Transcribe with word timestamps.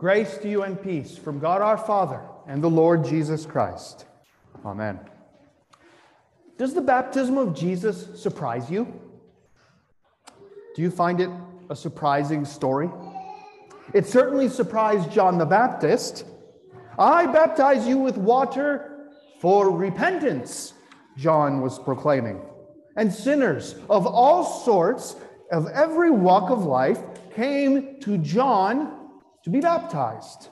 Grace 0.00 0.38
to 0.38 0.48
you 0.48 0.62
and 0.62 0.82
peace 0.82 1.18
from 1.18 1.38
God 1.38 1.60
our 1.60 1.76
Father 1.76 2.22
and 2.46 2.64
the 2.64 2.70
Lord 2.70 3.04
Jesus 3.04 3.44
Christ. 3.44 4.06
Amen. 4.64 4.98
Does 6.56 6.72
the 6.72 6.80
baptism 6.80 7.36
of 7.36 7.54
Jesus 7.54 8.18
surprise 8.18 8.70
you? 8.70 8.90
Do 10.74 10.80
you 10.80 10.90
find 10.90 11.20
it 11.20 11.28
a 11.68 11.76
surprising 11.76 12.46
story? 12.46 12.88
It 13.92 14.06
certainly 14.06 14.48
surprised 14.48 15.12
John 15.12 15.36
the 15.36 15.44
Baptist. 15.44 16.24
I 16.98 17.26
baptize 17.26 17.86
you 17.86 17.98
with 17.98 18.16
water 18.16 19.10
for 19.38 19.70
repentance, 19.70 20.72
John 21.18 21.60
was 21.60 21.78
proclaiming. 21.78 22.40
And 22.96 23.12
sinners 23.12 23.74
of 23.90 24.06
all 24.06 24.44
sorts, 24.44 25.16
of 25.52 25.68
every 25.68 26.10
walk 26.10 26.50
of 26.50 26.64
life, 26.64 27.02
came 27.34 28.00
to 28.00 28.16
John 28.16 28.96
to 29.44 29.50
be 29.50 29.60
baptized. 29.60 30.48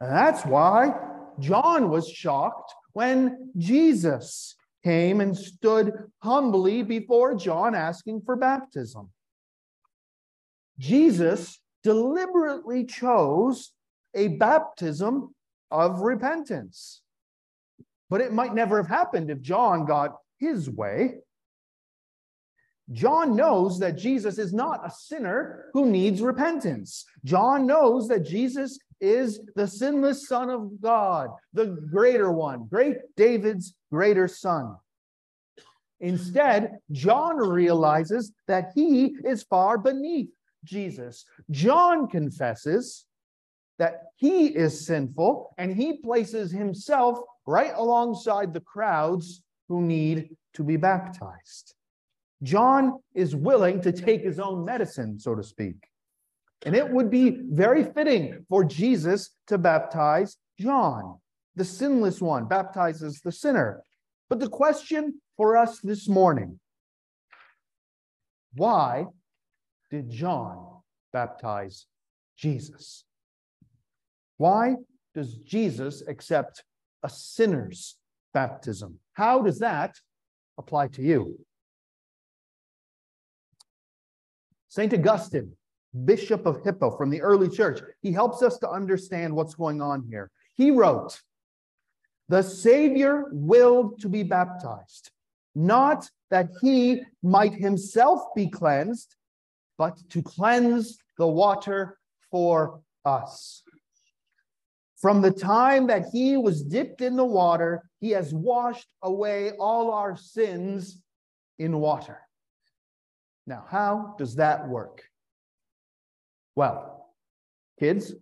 And 0.00 0.10
that's 0.10 0.44
why 0.44 0.94
John 1.38 1.90
was 1.90 2.08
shocked 2.08 2.74
when 2.92 3.50
Jesus 3.56 4.56
came 4.82 5.20
and 5.20 5.36
stood 5.36 5.92
humbly 6.22 6.82
before 6.82 7.34
John 7.34 7.74
asking 7.74 8.22
for 8.22 8.36
baptism. 8.36 9.10
Jesus 10.78 11.60
deliberately 11.82 12.84
chose 12.84 13.72
a 14.14 14.28
baptism 14.28 15.34
of 15.70 16.00
repentance. 16.00 17.02
But 18.08 18.20
it 18.20 18.32
might 18.32 18.54
never 18.54 18.78
have 18.78 18.88
happened 18.88 19.30
if 19.30 19.40
John 19.40 19.84
got 19.84 20.16
his 20.38 20.68
way. 20.68 21.16
John 22.92 23.36
knows 23.36 23.78
that 23.78 23.96
Jesus 23.96 24.38
is 24.38 24.52
not 24.52 24.84
a 24.84 24.90
sinner 24.90 25.66
who 25.72 25.86
needs 25.86 26.20
repentance. 26.20 27.04
John 27.24 27.66
knows 27.66 28.08
that 28.08 28.26
Jesus 28.26 28.78
is 29.00 29.40
the 29.54 29.66
sinless 29.66 30.28
Son 30.28 30.50
of 30.50 30.80
God, 30.80 31.30
the 31.52 31.66
greater 31.66 32.32
one, 32.32 32.66
great 32.68 32.96
David's 33.16 33.74
greater 33.90 34.28
son. 34.28 34.76
Instead, 36.00 36.78
John 36.90 37.36
realizes 37.36 38.32
that 38.48 38.72
he 38.74 39.16
is 39.24 39.42
far 39.42 39.78
beneath 39.78 40.30
Jesus. 40.64 41.24
John 41.50 42.08
confesses 42.08 43.04
that 43.78 44.04
he 44.16 44.46
is 44.46 44.86
sinful 44.86 45.54
and 45.58 45.74
he 45.74 45.98
places 45.98 46.50
himself 46.50 47.18
right 47.46 47.72
alongside 47.74 48.52
the 48.52 48.60
crowds 48.60 49.42
who 49.68 49.82
need 49.82 50.36
to 50.54 50.64
be 50.64 50.76
baptized. 50.76 51.74
John 52.42 53.00
is 53.14 53.36
willing 53.36 53.82
to 53.82 53.92
take 53.92 54.22
his 54.22 54.38
own 54.38 54.64
medicine, 54.64 55.18
so 55.18 55.34
to 55.34 55.42
speak. 55.42 55.76
And 56.64 56.74
it 56.74 56.88
would 56.88 57.10
be 57.10 57.38
very 57.50 57.84
fitting 57.84 58.44
for 58.48 58.64
Jesus 58.64 59.30
to 59.46 59.58
baptize 59.58 60.36
John, 60.58 61.18
the 61.56 61.64
sinless 61.64 62.20
one, 62.20 62.46
baptizes 62.46 63.20
the 63.20 63.32
sinner. 63.32 63.82
But 64.28 64.40
the 64.40 64.48
question 64.48 65.20
for 65.36 65.56
us 65.56 65.80
this 65.80 66.08
morning 66.08 66.58
why 68.54 69.06
did 69.90 70.10
John 70.10 70.80
baptize 71.12 71.86
Jesus? 72.36 73.04
Why 74.38 74.74
does 75.14 75.36
Jesus 75.36 76.02
accept 76.06 76.64
a 77.02 77.08
sinner's 77.08 77.96
baptism? 78.34 78.98
How 79.12 79.40
does 79.40 79.58
that 79.60 79.96
apply 80.58 80.88
to 80.88 81.02
you? 81.02 81.38
St. 84.70 84.94
Augustine, 84.94 85.52
Bishop 86.04 86.46
of 86.46 86.62
Hippo 86.62 86.92
from 86.92 87.10
the 87.10 87.20
early 87.20 87.48
church, 87.48 87.80
he 88.02 88.12
helps 88.12 88.40
us 88.40 88.56
to 88.58 88.70
understand 88.70 89.34
what's 89.34 89.56
going 89.56 89.82
on 89.82 90.04
here. 90.08 90.30
He 90.54 90.70
wrote, 90.70 91.20
The 92.28 92.42
Savior 92.42 93.24
willed 93.32 94.00
to 94.00 94.08
be 94.08 94.22
baptized, 94.22 95.10
not 95.56 96.08
that 96.30 96.50
he 96.62 97.02
might 97.20 97.52
himself 97.52 98.22
be 98.36 98.46
cleansed, 98.48 99.16
but 99.76 99.98
to 100.10 100.22
cleanse 100.22 100.98
the 101.18 101.26
water 101.26 101.98
for 102.30 102.80
us. 103.04 103.64
From 104.98 105.20
the 105.20 105.32
time 105.32 105.88
that 105.88 106.04
he 106.12 106.36
was 106.36 106.62
dipped 106.62 107.00
in 107.00 107.16
the 107.16 107.24
water, 107.24 107.82
he 107.98 108.10
has 108.10 108.32
washed 108.32 108.86
away 109.02 109.50
all 109.58 109.90
our 109.90 110.16
sins 110.16 111.02
in 111.58 111.80
water. 111.80 112.20
Now, 113.46 113.64
how 113.68 114.14
does 114.18 114.36
that 114.36 114.68
work? 114.68 115.02
Well, 116.56 117.14
kids, 117.78 118.14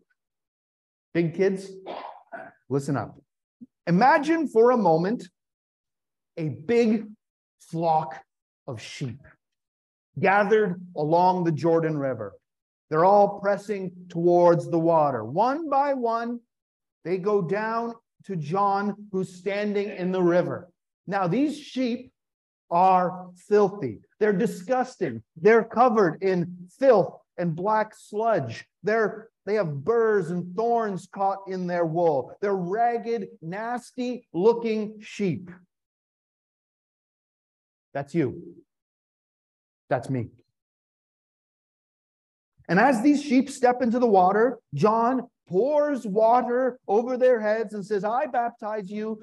big 1.15 1.35
kids, 1.35 1.71
listen 2.69 2.97
up. 2.97 3.19
Imagine 3.87 4.49
for 4.49 4.71
a 4.71 4.77
moment 4.77 5.29
a 6.37 6.49
big 6.49 7.07
flock 7.61 8.23
of 8.67 8.81
sheep 8.81 9.21
gathered 10.19 10.81
along 10.97 11.45
the 11.45 11.53
Jordan 11.53 11.97
River. 11.97 12.35
They're 12.91 13.05
all 13.05 13.41
pressing 13.41 13.93
towards 14.09 14.71
the 14.71 14.79
water. 14.79 15.25
One 15.25 15.69
by 15.69 15.95
one, 15.95 16.41
they 17.05 17.19
go 17.19 17.43
down 17.43 17.95
to 18.25 18.37
John, 18.37 18.95
who's 19.13 19.35
standing 19.35 19.91
in 19.91 20.13
the 20.13 20.23
river. 20.23 20.71
Now, 21.07 21.27
these 21.27 21.59
sheep 21.59 22.13
are 22.71 23.31
filthy. 23.37 24.01
They're 24.21 24.33
disgusting. 24.33 25.23
They're 25.37 25.65
covered 25.65 26.23
in 26.23 26.57
filth 26.79 27.15
and 27.37 27.55
black 27.55 27.95
sludge. 27.97 28.67
They're 28.83 29.29
they 29.47 29.55
have 29.55 29.83
burrs 29.83 30.31
and 30.31 30.55
thorns 30.55 31.09
caught 31.11 31.39
in 31.49 31.67
their 31.67 31.87
wool. 31.87 32.37
They're 32.43 32.55
ragged, 32.55 33.29
nasty 33.41 34.29
looking 34.35 34.99
sheep. 35.01 35.51
That's 37.95 38.15
you. 38.15 38.57
That's 39.89 40.11
me. 40.11 40.29
And 42.69 42.79
as 42.79 43.01
these 43.01 43.23
sheep 43.23 43.49
step 43.49 43.81
into 43.81 43.99
the 43.99 44.07
water, 44.07 44.59
John 44.75 45.29
pours 45.49 46.07
water 46.07 46.79
over 46.87 47.17
their 47.17 47.41
heads 47.41 47.73
and 47.73 47.85
says, 47.85 48.05
I 48.05 48.27
baptize 48.27 48.91
you 48.91 49.19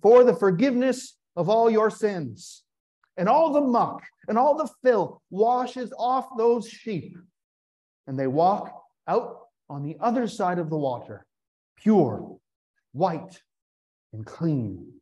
for 0.00 0.22
the 0.22 0.36
forgiveness 0.36 1.18
of 1.36 1.48
all 1.48 1.70
your 1.70 1.90
sins. 1.90 2.62
And 3.16 3.28
all 3.28 3.52
the 3.52 3.60
muck 3.60 4.02
and 4.26 4.38
all 4.38 4.56
the 4.56 4.70
filth 4.82 5.18
washes 5.30 5.92
off 5.98 6.26
those 6.36 6.68
sheep. 6.68 7.16
And 8.06 8.18
they 8.18 8.26
walk 8.26 8.72
out 9.06 9.48
on 9.68 9.82
the 9.82 9.96
other 10.00 10.26
side 10.26 10.58
of 10.58 10.70
the 10.70 10.78
water, 10.78 11.26
pure, 11.76 12.36
white, 12.92 13.42
and 14.12 14.24
clean. 14.24 14.92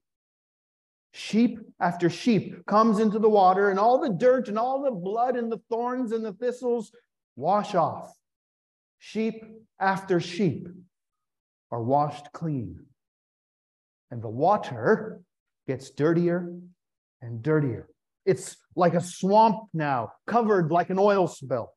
Sheep 1.13 1.59
after 1.81 2.09
sheep 2.09 2.65
comes 2.67 3.01
into 3.01 3.19
the 3.19 3.29
water, 3.29 3.71
and 3.71 3.79
all 3.79 4.01
the 4.01 4.11
dirt 4.11 4.49
and 4.49 4.59
all 4.59 4.83
the 4.83 4.93
blood 4.93 5.37
and 5.37 5.51
the 5.51 5.61
thorns 5.69 6.13
and 6.13 6.25
the 6.25 6.33
thistles 6.33 6.93
wash 7.37 7.75
off. 7.75 8.15
Sheep 8.99 9.45
after 9.79 10.21
sheep 10.21 10.69
are 11.71 11.83
washed 11.83 12.33
clean. 12.33 12.87
And 14.11 14.23
the 14.23 14.29
water 14.29 15.21
gets 15.71 15.91
dirtier 15.91 16.53
and 17.23 17.43
dirtier. 17.43 17.89
It's 18.27 18.57
like 18.75 18.95
a 18.95 19.01
swamp 19.01 19.69
now, 19.73 20.11
covered 20.27 20.73
like 20.73 20.91
an 20.91 20.99
oil 20.99 21.29
spill. 21.29 21.73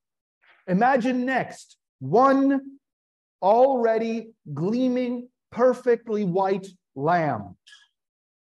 Imagine 0.67 1.27
next 1.27 1.77
one 1.99 2.59
already 3.39 4.31
gleaming, 4.51 5.29
perfectly 5.51 6.23
white 6.23 6.67
lamb 6.95 7.55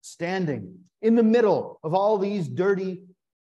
standing 0.02 0.78
in 1.02 1.16
the 1.16 1.24
middle 1.24 1.80
of 1.84 1.96
all 1.96 2.20
these 2.20 2.48
dirty, 2.48 3.02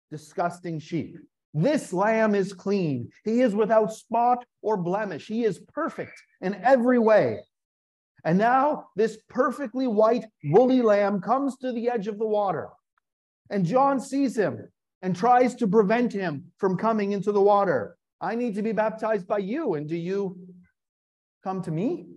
disgusting 0.09 0.79
sheep. 0.79 1.17
This 1.53 1.91
lamb 1.91 2.33
is 2.33 2.53
clean. 2.53 3.09
He 3.25 3.41
is 3.41 3.53
without 3.53 3.91
spot 3.91 4.45
or 4.61 4.77
blemish. 4.77 5.27
He 5.27 5.43
is 5.43 5.59
perfect 5.73 6.13
in 6.39 6.55
every 6.63 6.99
way. 6.99 7.39
And 8.25 8.37
now 8.37 8.89
this 8.95 9.17
perfectly 9.29 9.87
white, 9.87 10.25
woolly 10.43 10.81
lamb 10.81 11.21
comes 11.21 11.57
to 11.57 11.71
the 11.71 11.89
edge 11.89 12.07
of 12.07 12.17
the 12.19 12.27
water. 12.27 12.69
And 13.49 13.65
John 13.65 13.99
sees 13.99 14.37
him 14.37 14.67
and 15.01 15.15
tries 15.15 15.55
to 15.55 15.67
prevent 15.67 16.13
him 16.13 16.51
from 16.57 16.77
coming 16.77 17.13
into 17.13 17.31
the 17.31 17.41
water. 17.41 17.97
I 18.21 18.35
need 18.35 18.55
to 18.55 18.61
be 18.61 18.73
baptized 18.73 19.27
by 19.27 19.39
you. 19.39 19.75
And 19.75 19.87
do 19.87 19.95
you 19.95 20.37
come 21.43 21.61
to 21.63 21.71
me? 21.71 22.07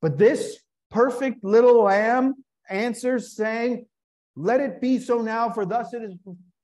But 0.00 0.16
this 0.16 0.58
perfect 0.90 1.44
little 1.44 1.82
lamb 1.82 2.34
answers, 2.68 3.36
saying, 3.36 3.86
Let 4.34 4.60
it 4.60 4.80
be 4.80 4.98
so 4.98 5.20
now, 5.20 5.50
for 5.50 5.66
thus 5.66 5.92
it 5.92 6.02
is 6.02 6.14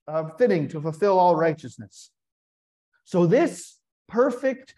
uh, 0.09 0.31
fitting 0.38 0.69
to 0.69 0.81
fulfill 0.81 1.19
all 1.19 1.37
righteousness. 1.37 2.11
So 3.05 3.26
this 3.26 3.79
perfect, 4.09 4.75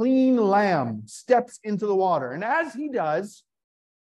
clean 0.00 0.38
lamb 0.38 1.02
steps 1.04 1.60
into 1.62 1.86
the 1.86 1.94
water. 1.94 2.32
And 2.32 2.42
as 2.42 2.72
he 2.72 2.88
does, 2.88 3.44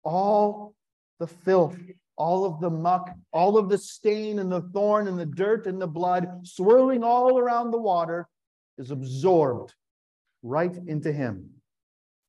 all 0.02 0.74
the 1.20 1.28
filth, 1.28 1.78
all 2.16 2.46
of 2.46 2.62
the 2.62 2.70
muck, 2.70 3.14
all 3.34 3.58
of 3.58 3.68
the 3.68 3.78
stain 3.78 4.40
and 4.40 4.50
the 4.50 4.62
thorn 4.62 5.10
and 5.10 5.20
the 5.20 5.26
dirt 5.26 5.68
and 5.68 5.82
the 5.82 5.88
blood 5.88 6.26
swirling 6.44 7.04
all 7.04 7.38
around 7.38 7.72
the 7.72 7.78
water 7.78 8.30
is 8.78 8.92
absorbed 8.92 9.74
right 10.42 10.74
into 10.88 11.12
him. 11.12 11.50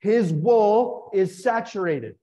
His 0.00 0.32
wool 0.32 1.10
is 1.14 1.40
saturated 1.40 2.16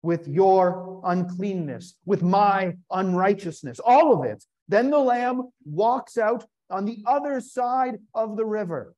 with 0.00 0.28
your 0.28 1.00
uncleanness, 1.04 1.96
with 2.06 2.22
my 2.22 2.76
unrighteousness, 2.88 3.80
all 3.80 4.12
of 4.12 4.24
it. 4.24 4.44
Then 4.68 4.90
the 4.90 4.98
lamb 4.98 5.50
walks 5.64 6.16
out 6.16 6.46
on 6.70 6.84
the 6.84 7.02
other 7.04 7.40
side 7.40 7.98
of 8.14 8.36
the 8.36 8.46
river, 8.46 8.94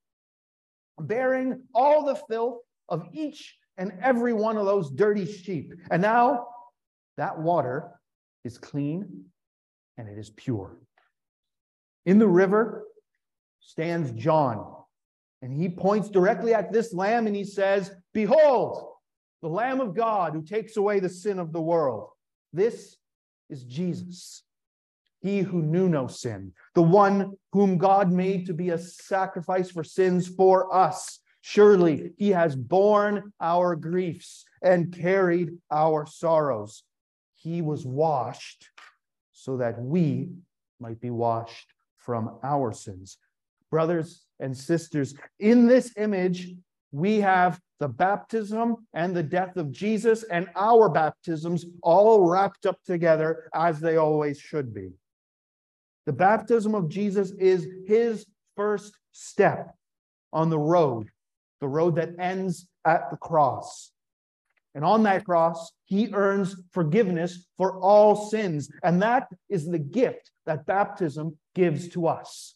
bearing 0.99 1.63
all 1.73 2.05
the 2.05 2.15
filth 2.29 2.59
of 2.89 3.07
each 3.13 3.57
and 3.77 3.93
every 4.01 4.33
one 4.33 4.57
of 4.57 4.65
those 4.65 4.89
dirty 4.89 5.25
sheep. 5.25 5.73
And 5.91 6.01
now 6.01 6.47
that 7.17 7.39
water 7.39 7.91
is 8.43 8.57
clean 8.57 9.25
and 9.97 10.09
it 10.09 10.17
is 10.17 10.29
pure. 10.29 10.77
In 12.05 12.19
the 12.19 12.27
river 12.27 12.85
stands 13.59 14.11
John, 14.11 14.73
and 15.41 15.53
he 15.53 15.69
points 15.69 16.09
directly 16.09 16.53
at 16.53 16.71
this 16.71 16.93
lamb 16.93 17.27
and 17.27 17.35
he 17.35 17.43
says, 17.43 17.91
Behold, 18.13 18.91
the 19.41 19.49
Lamb 19.49 19.79
of 19.79 19.95
God 19.95 20.33
who 20.33 20.41
takes 20.41 20.77
away 20.77 20.99
the 20.99 21.09
sin 21.09 21.39
of 21.39 21.51
the 21.51 21.61
world. 21.61 22.09
This 22.53 22.97
is 23.49 23.63
Jesus, 23.63 24.43
he 25.25 25.39
who 25.39 25.63
knew 25.63 25.89
no 25.89 26.05
sin, 26.05 26.53
the 26.75 26.83
one 26.83 27.33
whom 27.51 27.79
God 27.79 28.11
made 28.11 28.45
to 28.45 28.53
be 28.53 28.69
a 28.69 28.77
sacrifice 28.77 29.71
for 29.71 29.83
sins 29.83 30.27
for 30.27 30.71
us. 30.71 31.19
Surely 31.41 32.11
he 32.17 32.29
has 32.29 32.55
borne 32.55 33.33
our 33.41 33.75
griefs 33.75 34.45
and 34.61 34.95
carried 34.95 35.49
our 35.71 36.05
sorrows. 36.05 36.83
He 37.33 37.63
was 37.63 37.87
washed 37.87 38.69
so 39.33 39.57
that 39.57 39.81
we 39.81 40.29
might 40.79 41.01
be 41.01 41.09
washed 41.09 41.73
from 41.97 42.37
our 42.43 42.71
sins. 42.71 43.17
Brothers 43.71 44.25
and 44.39 44.55
sisters, 44.55 45.15
in 45.39 45.65
this 45.65 45.91
image, 45.97 46.53
we 46.91 47.19
have 47.21 47.59
the 47.79 47.87
baptism 47.87 48.75
and 48.93 49.15
the 49.15 49.23
death 49.23 49.57
of 49.57 49.71
Jesus 49.71 50.21
and 50.21 50.49
our 50.55 50.87
baptisms 50.87 51.65
all 51.81 52.29
wrapped 52.29 52.67
up 52.67 52.77
together 52.85 53.49
as 53.55 53.79
they 53.79 53.97
always 53.97 54.39
should 54.39 54.71
be. 54.71 54.91
The 56.05 56.13
baptism 56.13 56.75
of 56.75 56.89
Jesus 56.89 57.31
is 57.31 57.67
his 57.87 58.25
first 58.55 58.93
step 59.11 59.75
on 60.31 60.49
the 60.49 60.59
road, 60.59 61.09
the 61.61 61.67
road 61.67 61.95
that 61.95 62.19
ends 62.19 62.67
at 62.85 63.09
the 63.09 63.17
cross. 63.17 63.91
And 64.75 64.83
on 64.83 65.03
that 65.03 65.25
cross, 65.25 65.71
he 65.85 66.13
earns 66.13 66.55
forgiveness 66.71 67.47
for 67.57 67.79
all 67.79 68.15
sins. 68.15 68.69
And 68.83 69.01
that 69.01 69.27
is 69.49 69.65
the 69.65 69.79
gift 69.79 70.31
that 70.45 70.65
baptism 70.65 71.37
gives 71.55 71.87
to 71.89 72.07
us. 72.07 72.55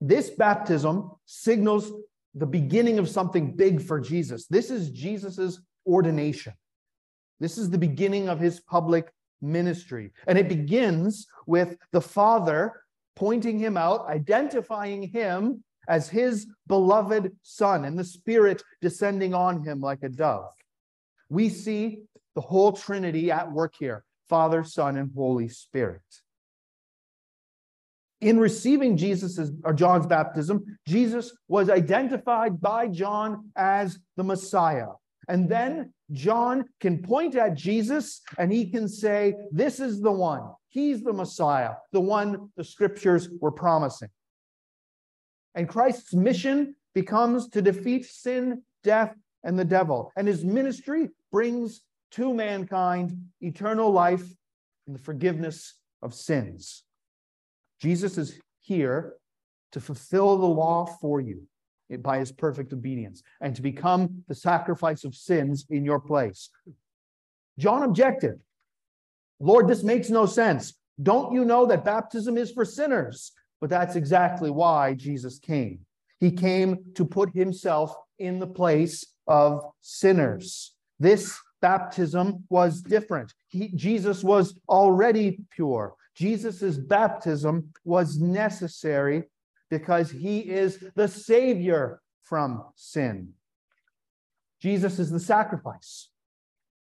This 0.00 0.30
baptism 0.30 1.10
signals 1.24 1.90
the 2.34 2.46
beginning 2.46 2.98
of 2.98 3.08
something 3.08 3.56
big 3.56 3.80
for 3.80 4.00
Jesus. 4.00 4.46
This 4.46 4.70
is 4.70 4.90
Jesus's 4.90 5.60
ordination. 5.86 6.52
This 7.40 7.58
is 7.58 7.70
the 7.70 7.78
beginning 7.78 8.28
of 8.28 8.40
his 8.40 8.60
public 8.60 9.10
ministry. 9.40 10.12
And 10.26 10.38
it 10.38 10.48
begins 10.48 11.26
with 11.46 11.76
the 11.92 12.00
Father 12.00 12.80
pointing 13.16 13.58
him 13.58 13.76
out, 13.76 14.06
identifying 14.08 15.02
him 15.02 15.62
as 15.88 16.08
his 16.08 16.46
beloved 16.66 17.30
Son, 17.42 17.84
and 17.84 17.98
the 17.98 18.04
Spirit 18.04 18.62
descending 18.80 19.34
on 19.34 19.62
him 19.64 19.80
like 19.80 20.02
a 20.02 20.08
dove 20.08 20.54
we 21.28 21.48
see 21.48 21.98
the 22.34 22.40
whole 22.40 22.72
Trinity 22.72 23.30
at 23.30 23.50
work 23.50 23.74
here 23.78 24.04
Father, 24.28 24.64
Son, 24.64 24.96
and 24.96 25.10
Holy 25.14 25.48
Spirit. 25.48 26.02
In 28.20 28.40
receiving 28.40 28.96
Jesus's 28.96 29.52
or 29.64 29.74
John's 29.74 30.06
baptism, 30.06 30.78
Jesus 30.86 31.36
was 31.46 31.68
identified 31.68 32.58
by 32.60 32.88
John 32.88 33.50
as 33.54 33.98
the 34.16 34.24
Messiah. 34.24 34.92
And 35.28 35.48
then 35.48 35.92
John 36.12 36.64
can 36.80 37.02
point 37.02 37.34
at 37.36 37.54
Jesus 37.54 38.20
and 38.38 38.52
he 38.52 38.70
can 38.70 38.88
say, 38.88 39.34
This 39.50 39.80
is 39.80 40.00
the 40.00 40.12
one. 40.12 40.42
He's 40.68 41.02
the 41.02 41.12
Messiah, 41.12 41.74
the 41.92 42.00
one 42.00 42.50
the 42.56 42.64
scriptures 42.64 43.28
were 43.40 43.52
promising. 43.52 44.08
And 45.54 45.68
Christ's 45.68 46.14
mission 46.14 46.74
becomes 46.94 47.48
to 47.50 47.62
defeat 47.62 48.06
sin, 48.06 48.62
death, 48.82 49.14
and 49.44 49.58
the 49.58 49.64
devil. 49.64 50.12
And 50.16 50.26
his 50.26 50.44
ministry 50.44 51.10
brings 51.30 51.82
to 52.12 52.34
mankind 52.34 53.16
eternal 53.40 53.90
life 53.90 54.24
and 54.86 54.96
the 54.96 55.00
forgiveness 55.00 55.74
of 56.02 56.14
sins. 56.14 56.84
Jesus 57.80 58.18
is 58.18 58.38
here 58.60 59.14
to 59.72 59.80
fulfill 59.80 60.38
the 60.38 60.46
law 60.46 60.86
for 61.00 61.20
you 61.20 61.46
by 62.00 62.18
his 62.18 62.32
perfect 62.32 62.72
obedience 62.72 63.22
and 63.40 63.54
to 63.54 63.62
become 63.62 64.24
the 64.28 64.34
sacrifice 64.34 65.04
of 65.04 65.14
sins 65.14 65.66
in 65.70 65.84
your 65.84 66.00
place. 66.00 66.50
John 67.58 67.82
objected, 67.82 68.40
Lord, 69.40 69.68
this 69.68 69.82
makes 69.82 70.10
no 70.10 70.26
sense. 70.26 70.74
Don't 71.02 71.32
you 71.32 71.44
know 71.44 71.66
that 71.66 71.84
baptism 71.84 72.38
is 72.38 72.50
for 72.50 72.64
sinners? 72.64 73.32
But 73.60 73.70
that's 73.70 73.96
exactly 73.96 74.50
why 74.50 74.94
Jesus 74.94 75.38
came. 75.38 75.80
He 76.20 76.30
came 76.30 76.78
to 76.94 77.04
put 77.04 77.34
himself 77.34 77.94
in 78.18 78.38
the 78.38 78.46
place 78.46 79.04
of 79.26 79.64
sinners. 79.80 80.74
This 80.98 81.38
baptism 81.60 82.44
was 82.50 82.82
different. 82.82 83.32
He, 83.48 83.68
Jesus 83.68 84.22
was 84.22 84.58
already 84.68 85.40
pure. 85.50 85.94
Jesus' 86.14 86.76
baptism 86.76 87.70
was 87.84 88.18
necessary 88.18 89.24
because 89.78 90.08
he 90.08 90.38
is 90.38 90.78
the 90.94 91.08
Savior 91.08 92.00
from 92.22 92.62
sin. 92.76 93.30
Jesus 94.62 95.00
is 95.00 95.10
the 95.10 95.18
sacrifice, 95.18 96.10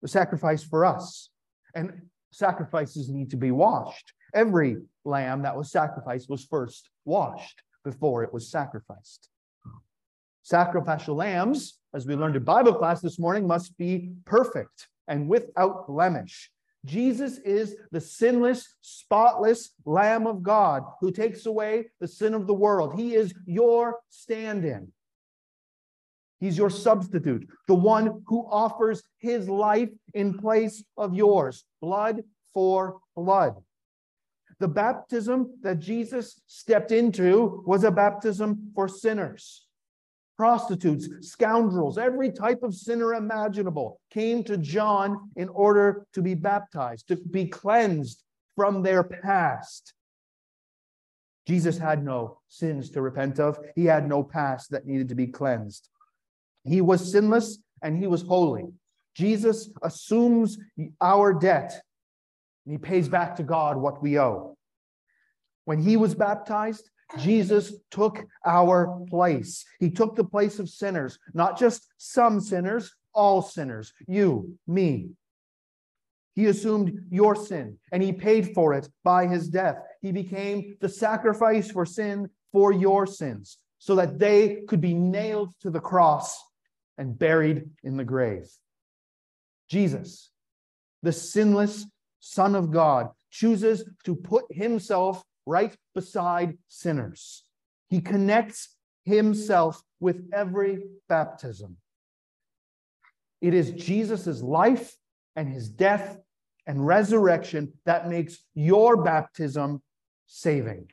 the 0.01 0.07
sacrifice 0.07 0.63
for 0.63 0.83
us. 0.83 1.29
And 1.75 2.07
sacrifices 2.31 3.07
need 3.07 3.29
to 3.29 3.37
be 3.37 3.51
washed. 3.51 4.13
Every 4.33 4.77
lamb 5.05 5.43
that 5.43 5.55
was 5.55 5.71
sacrificed 5.71 6.27
was 6.27 6.43
first 6.43 6.89
washed 7.05 7.61
before 7.83 8.23
it 8.23 8.33
was 8.33 8.49
sacrificed. 8.49 9.29
Sacrificial 10.41 11.15
lambs, 11.15 11.77
as 11.93 12.07
we 12.07 12.15
learned 12.15 12.35
in 12.35 12.43
Bible 12.43 12.73
class 12.73 12.99
this 12.99 13.19
morning, 13.19 13.45
must 13.45 13.77
be 13.77 14.11
perfect 14.25 14.87
and 15.07 15.29
without 15.29 15.85
blemish. 15.85 16.49
Jesus 16.85 17.37
is 17.39 17.75
the 17.91 18.01
sinless, 18.01 18.75
spotless 18.81 19.71
Lamb 19.85 20.25
of 20.25 20.41
God 20.41 20.83
who 20.99 21.11
takes 21.11 21.45
away 21.45 21.87
the 21.99 22.07
sin 22.07 22.33
of 22.33 22.47
the 22.47 22.53
world. 22.53 22.99
He 22.99 23.13
is 23.13 23.33
your 23.45 23.99
stand 24.09 24.65
in. 24.65 24.91
He's 26.39 26.57
your 26.57 26.71
substitute, 26.71 27.47
the 27.67 27.75
one 27.75 28.23
who 28.25 28.47
offers 28.49 29.03
his 29.19 29.47
life 29.47 29.89
in 30.15 30.39
place 30.39 30.83
of 30.97 31.13
yours, 31.13 31.65
blood 31.81 32.23
for 32.51 32.97
blood. 33.15 33.55
The 34.59 34.67
baptism 34.67 35.59
that 35.61 35.79
Jesus 35.79 36.41
stepped 36.47 36.91
into 36.91 37.63
was 37.67 37.83
a 37.83 37.91
baptism 37.91 38.71
for 38.73 38.87
sinners 38.87 39.67
prostitutes, 40.37 41.07
scoundrels, 41.21 41.97
every 41.97 42.31
type 42.31 42.63
of 42.63 42.73
sinner 42.73 43.13
imaginable 43.13 43.99
came 44.09 44.43
to 44.45 44.57
John 44.57 45.29
in 45.35 45.49
order 45.49 46.05
to 46.13 46.21
be 46.21 46.33
baptized, 46.33 47.07
to 47.09 47.15
be 47.15 47.45
cleansed 47.45 48.23
from 48.55 48.81
their 48.81 49.03
past. 49.03 49.93
Jesus 51.47 51.77
had 51.77 52.03
no 52.03 52.39
sins 52.47 52.89
to 52.91 53.01
repent 53.01 53.39
of, 53.39 53.59
he 53.75 53.85
had 53.85 54.07
no 54.07 54.23
past 54.23 54.71
that 54.71 54.85
needed 54.85 55.09
to 55.09 55.15
be 55.15 55.27
cleansed. 55.27 55.89
He 56.63 56.81
was 56.81 57.11
sinless 57.11 57.57
and 57.81 57.97
he 57.97 58.07
was 58.07 58.21
holy. 58.21 58.65
Jesus 59.15 59.69
assumes 59.81 60.57
our 61.01 61.33
debt 61.33 61.81
and 62.65 62.73
he 62.73 62.77
pays 62.77 63.09
back 63.09 63.35
to 63.35 63.43
God 63.43 63.77
what 63.77 64.01
we 64.01 64.19
owe. 64.19 64.55
When 65.65 65.79
he 65.79 65.97
was 65.97 66.15
baptized, 66.15 66.89
Jesus 67.19 67.73
took 67.89 68.25
our 68.45 69.03
place. 69.09 69.65
He 69.79 69.89
took 69.89 70.15
the 70.15 70.23
place 70.23 70.59
of 70.59 70.69
sinners, 70.69 71.19
not 71.33 71.57
just 71.57 71.87
some 71.97 72.39
sinners, 72.39 72.93
all 73.13 73.41
sinners, 73.41 73.93
you, 74.07 74.57
me. 74.67 75.09
He 76.33 76.45
assumed 76.45 77.07
your 77.11 77.35
sin 77.35 77.77
and 77.91 78.01
he 78.01 78.13
paid 78.13 78.53
for 78.53 78.73
it 78.73 78.87
by 79.03 79.27
his 79.27 79.49
death. 79.49 79.77
He 80.01 80.11
became 80.11 80.77
the 80.79 80.89
sacrifice 80.89 81.69
for 81.69 81.85
sin 81.85 82.29
for 82.51 82.71
your 82.71 83.05
sins 83.05 83.57
so 83.79 83.95
that 83.95 84.17
they 84.17 84.61
could 84.67 84.79
be 84.79 84.93
nailed 84.93 85.53
to 85.61 85.69
the 85.69 85.79
cross 85.79 86.41
and 86.97 87.17
buried 87.17 87.69
in 87.83 87.97
the 87.97 88.03
grave. 88.03 88.47
Jesus, 89.69 90.31
the 91.03 91.11
sinless 91.11 91.85
Son 92.19 92.55
of 92.55 92.71
God, 92.71 93.09
chooses 93.31 93.83
to 94.05 94.15
put 94.15 94.45
himself 94.51 95.23
right 95.51 95.75
beside 95.93 96.57
sinners. 96.69 97.43
He 97.89 97.99
connects 97.99 98.77
himself 99.03 99.81
with 99.99 100.29
every 100.33 100.79
baptism. 101.09 101.75
It 103.41 103.53
is 103.53 103.71
Jesus' 103.71 104.41
life 104.41 104.95
and 105.35 105.49
his 105.49 105.67
death 105.67 106.17
and 106.65 106.87
resurrection 106.87 107.73
that 107.85 108.07
makes 108.07 108.37
your 108.53 109.03
baptism 109.03 109.81
saving. 110.25 110.87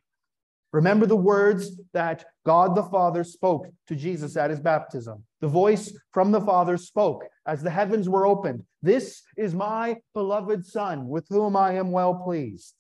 Remember 0.73 1.07
the 1.07 1.17
words 1.17 1.81
that 1.93 2.25
God 2.45 2.75
the 2.75 2.83
Father 2.83 3.23
spoke 3.25 3.69
to 3.87 3.95
Jesus 3.95 4.37
at 4.37 4.51
his 4.51 4.61
baptism. 4.61 5.23
The 5.41 5.49
voice 5.49 5.97
from 6.13 6.33
the 6.33 6.41
Father 6.41 6.77
spoke 6.77 7.25
as 7.47 7.63
the 7.63 7.71
heavens 7.71 8.09
were 8.09 8.27
opened. 8.27 8.65
This 8.83 9.23
is 9.37 9.55
my 9.55 9.97
beloved 10.15 10.67
Son, 10.67 11.09
with 11.09 11.27
whom 11.29 11.57
I 11.57 11.75
am 11.75 11.93
well 11.93 12.15
pleased. 12.15 12.75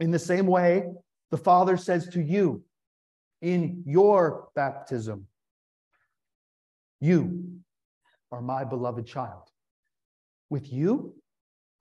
In 0.00 0.10
the 0.10 0.18
same 0.18 0.46
way, 0.46 0.84
the 1.30 1.36
Father 1.36 1.76
says 1.76 2.08
to 2.08 2.20
you 2.22 2.64
in 3.42 3.82
your 3.86 4.48
baptism, 4.56 5.26
You 7.00 7.60
are 8.32 8.40
my 8.40 8.64
beloved 8.64 9.06
child. 9.06 9.42
With 10.48 10.72
you, 10.72 11.14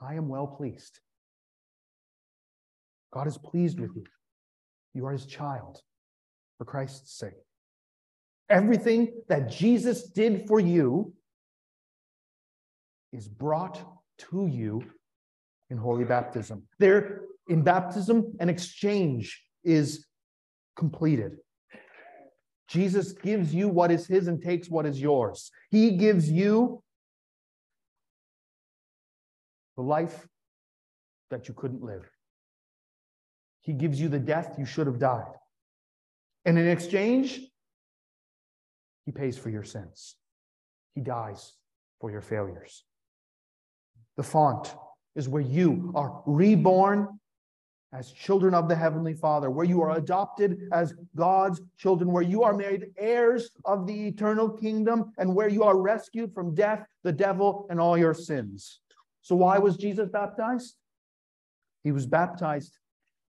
I 0.02 0.16
am 0.16 0.28
well 0.28 0.48
pleased. 0.48 1.00
God 3.12 3.28
is 3.28 3.38
pleased 3.38 3.80
with 3.80 3.96
you. 3.96 4.04
You 4.94 5.06
are 5.08 5.14
his 5.14 5.26
child 5.26 5.82
for 6.58 6.66
Christ's 6.66 7.18
sake. 7.18 7.34
Everything 8.50 9.14
that 9.28 9.50
Jesus 9.50 10.04
did 10.04 10.48
for 10.48 10.60
you 10.60 11.14
is 13.12 13.28
brought 13.28 13.82
to 14.30 14.48
you 14.48 14.84
in 15.70 15.78
holy 15.78 16.04
baptism. 16.04 16.64
There, 16.80 17.22
in 17.50 17.64
baptism, 17.64 18.36
an 18.40 18.48
exchange 18.48 19.44
is 19.64 20.06
completed. 20.76 21.38
Jesus 22.70 23.12
gives 23.12 23.54
you 23.54 23.68
what 23.68 23.92
is 23.92 24.06
his 24.06 24.28
and 24.28 24.42
takes 24.42 24.70
what 24.70 24.86
is 24.86 25.02
yours. 25.02 25.52
He 25.72 25.98
gives 25.98 26.32
you 26.32 26.84
the 29.76 29.82
life 29.82 30.28
that 31.32 31.48
you 31.48 31.56
couldn't 31.56 31.82
live. 31.82 32.08
He 33.62 33.74
gives 33.74 34.00
you 34.00 34.08
the 34.08 34.20
death 34.20 34.56
you 34.60 34.66
should 34.66 34.86
have 34.86 35.00
died. 35.00 35.34
And 36.46 36.58
in 36.58 36.68
exchange, 36.68 37.42
he 39.06 39.12
pays 39.12 39.38
for 39.38 39.50
your 39.50 39.64
sins. 39.64 40.16
He 40.94 41.02
dies 41.02 41.54
for 42.00 42.12
your 42.12 42.22
failures. 42.22 42.84
The 44.18 44.24
font 44.24 44.76
is 45.16 45.28
where 45.28 45.42
you 45.42 45.92
are 45.96 46.22
reborn 46.28 47.20
as 47.92 48.12
children 48.12 48.54
of 48.54 48.70
the 48.70 48.76
Heavenly 48.76 49.14
Father, 49.14 49.50
where 49.50 49.66
you 49.66 49.82
are 49.82 49.98
adopted 49.98 50.70
as 50.72 50.94
God's 51.16 51.62
children, 51.78 52.12
where 52.12 52.24
you 52.24 52.44
are 52.44 52.54
made 52.54 52.88
heirs 52.98 53.50
of 53.66 53.88
the 53.88 54.08
eternal 54.08 54.50
kingdom, 54.50 55.12
and 55.18 55.34
where 55.34 55.50
you 55.50 55.64
are 55.64 55.78
rescued 55.78 56.34
from 56.34 56.54
death, 56.54 56.86
the 57.04 57.12
devil, 57.12 57.66
and 57.70 57.80
all 57.80 57.98
your 57.98 58.14
sins. 58.14 58.80
So, 59.22 59.36
why 59.36 59.58
was 59.58 59.76
Jesus 59.78 60.10
baptized? 60.10 60.76
He 61.84 61.92
was 61.92 62.06
baptized 62.06 62.78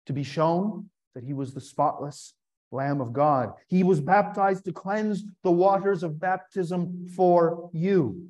to 0.06 0.12
be 0.12 0.24
shown 0.24 0.90
that 1.14 1.24
he 1.24 1.34
was 1.34 1.54
the 1.54 1.60
spotless 1.60 2.34
Lamb 2.70 3.00
of 3.00 3.12
God. 3.12 3.52
He 3.68 3.82
was 3.82 4.00
baptized 4.00 4.64
to 4.64 4.72
cleanse 4.72 5.24
the 5.42 5.50
waters 5.50 6.02
of 6.02 6.20
baptism 6.20 7.08
for 7.16 7.70
you. 7.72 8.28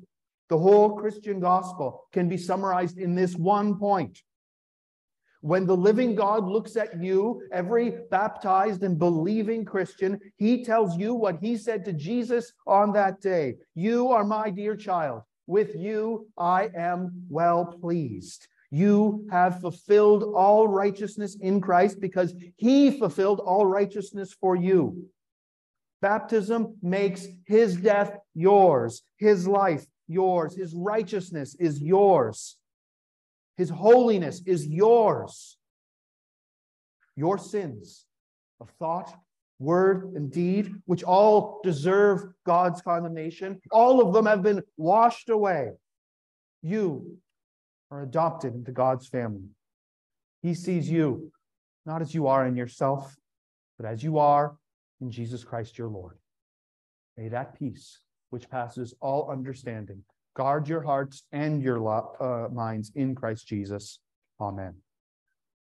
The 0.49 0.57
whole 0.57 0.97
Christian 0.97 1.39
gospel 1.39 2.05
can 2.11 2.29
be 2.29 2.37
summarized 2.37 2.97
in 2.97 3.15
this 3.15 3.35
one 3.35 3.77
point. 3.77 4.21
When 5.41 5.65
the 5.65 5.77
living 5.77 6.15
God 6.15 6.45
looks 6.47 6.75
at 6.75 7.01
you, 7.01 7.41
every 7.53 7.91
baptized 8.11 8.83
and 8.83 8.99
believing 8.99 9.63
Christian, 9.63 10.19
he 10.35 10.65
tells 10.65 10.97
you 10.97 11.13
what 11.13 11.39
he 11.39 11.55
said 11.55 11.85
to 11.85 11.93
Jesus 11.93 12.51
on 12.67 12.91
that 12.93 13.21
day 13.21 13.55
You 13.73 14.09
are 14.09 14.25
my 14.25 14.49
dear 14.49 14.75
child. 14.75 15.21
With 15.47 15.75
you 15.75 16.27
I 16.37 16.69
am 16.75 17.23
well 17.29 17.65
pleased. 17.65 18.47
You 18.69 19.27
have 19.31 19.61
fulfilled 19.61 20.23
all 20.35 20.67
righteousness 20.67 21.35
in 21.39 21.59
Christ 21.59 21.99
because 21.99 22.35
he 22.57 22.91
fulfilled 22.91 23.39
all 23.39 23.65
righteousness 23.65 24.35
for 24.39 24.55
you. 24.55 25.09
Baptism 26.01 26.75
makes 26.81 27.27
his 27.45 27.77
death 27.77 28.15
yours, 28.35 29.01
his 29.17 29.47
life 29.47 29.85
yours, 30.07 30.55
his 30.55 30.73
righteousness 30.73 31.55
is 31.59 31.81
yours, 31.81 32.57
his 33.59 33.69
holiness 33.69 34.41
is 34.45 34.65
yours. 34.65 35.57
Your 37.17 37.37
sins 37.37 38.05
of 38.61 38.69
thought, 38.79 39.13
word, 39.59 40.13
and 40.15 40.31
deed, 40.31 40.73
which 40.85 41.03
all 41.03 41.59
deserve 41.61 42.23
God's 42.45 42.81
condemnation, 42.81 43.59
all 43.69 43.99
of 43.99 44.13
them 44.13 44.27
have 44.27 44.41
been 44.43 44.63
washed 44.77 45.27
away. 45.27 45.71
You 46.61 47.17
are 47.91 48.01
adopted 48.01 48.53
into 48.53 48.71
God's 48.71 49.09
family. 49.09 49.49
He 50.41 50.53
sees 50.53 50.89
you 50.89 51.33
not 51.85 52.01
as 52.01 52.13
you 52.15 52.27
are 52.27 52.47
in 52.47 52.55
yourself, 52.55 53.13
but 53.77 53.85
as 53.85 54.01
you 54.01 54.19
are 54.19 54.55
in 55.01 55.11
Jesus 55.11 55.43
Christ 55.43 55.77
your 55.77 55.89
Lord. 55.89 56.17
May 57.17 57.27
that 57.27 57.59
peace, 57.59 57.99
which 58.29 58.49
passes 58.49 58.93
all 59.01 59.29
understanding, 59.29 60.03
guard 60.35 60.67
your 60.67 60.81
hearts 60.81 61.23
and 61.31 61.61
your 61.61 61.79
uh, 62.19 62.49
minds 62.49 62.91
in 62.95 63.15
Christ 63.15 63.47
Jesus. 63.47 63.99
Amen. 64.39 64.75